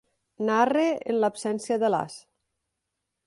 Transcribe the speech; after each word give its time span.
Narra 0.47 0.85
en 1.11 1.19
l'absència 1.23 1.79
de 1.85 1.91
l'as. 1.97 2.15